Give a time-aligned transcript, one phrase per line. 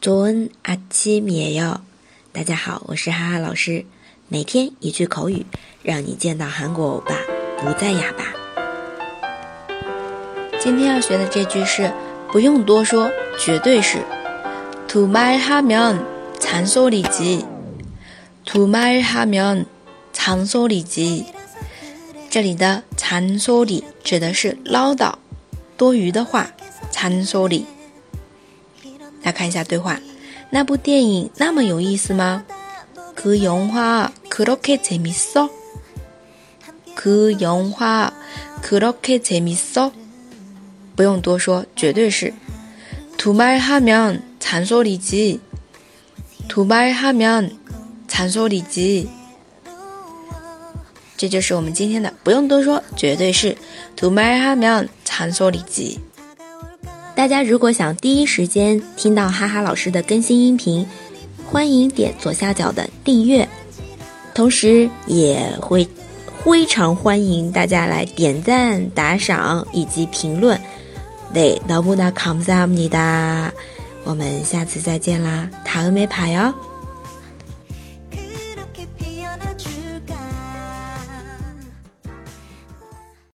[0.00, 1.80] 조은아침이에 요。
[2.32, 3.86] 大家好，我是哈哈老师。
[4.28, 5.46] 每天一句口语，
[5.82, 7.16] 让你见到韩国欧巴
[7.58, 8.24] 不再哑巴。
[10.58, 11.90] 今天要学的这句是
[12.32, 14.02] 不用多说，绝对是。
[14.88, 17.44] 두말하면잔소리 지。
[18.44, 21.26] 두말하면잔소리 지。
[22.30, 25.14] 这里的잔소리指的是唠叨、
[25.76, 26.50] 多余的话。
[26.90, 27.64] 잔소 리。
[29.28, 29.98] 来看一下对话，
[30.50, 32.44] 那部电影那么有意思吗？
[33.16, 35.48] 그영화그렇게재밌 어？
[36.94, 39.92] 그영화그렇게재밌 어？
[40.96, 42.32] 不用多说，绝对是。
[43.16, 45.40] 두말하면잔소리 지。
[46.48, 49.08] 두말하면잔소리 지。
[51.16, 53.56] 这就是我们今天的，不用多说，绝对是。
[53.96, 55.98] 두말하면잔소리 지。
[57.19, 60.87] 大家如果想第一时间听到哈哈老师的更新音频，
[61.45, 63.45] 欢迎点左下角的订阅，
[64.33, 65.85] 同时也会
[66.45, 70.57] 非常欢迎大家来点赞、打赏以及评论。
[71.33, 73.51] 得达布达康萨姆尼哒，
[74.05, 76.53] 我们下次再见啦，塔恩美拍哟。